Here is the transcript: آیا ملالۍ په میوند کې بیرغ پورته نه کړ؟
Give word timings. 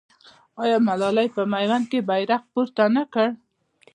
آیا 0.63 0.77
ملالۍ 0.87 1.27
په 1.35 1.41
میوند 1.51 1.85
کې 1.91 1.99
بیرغ 2.09 2.41
پورته 2.53 2.83
نه 2.95 3.03
کړ؟ 3.13 3.27